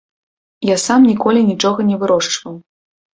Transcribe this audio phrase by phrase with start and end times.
[0.69, 2.57] Я сам ніколі нічога не вырошчваў.